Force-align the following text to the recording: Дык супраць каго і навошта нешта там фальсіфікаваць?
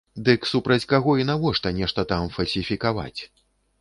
Дык 0.27 0.47
супраць 0.51 0.85
каго 0.93 1.11
і 1.21 1.27
навошта 1.31 1.73
нешта 1.81 2.07
там 2.13 2.33
фальсіфікаваць? 2.39 3.21